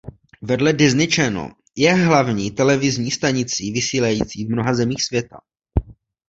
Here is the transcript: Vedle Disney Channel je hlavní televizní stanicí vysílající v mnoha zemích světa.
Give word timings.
Vedle 0.41 0.73
Disney 0.75 1.07
Channel 1.11 1.51
je 1.77 1.93
hlavní 1.93 2.51
televizní 2.51 3.11
stanicí 3.11 3.71
vysílající 3.71 4.45
v 4.45 4.49
mnoha 4.49 4.73
zemích 4.73 5.03
světa. 5.05 5.37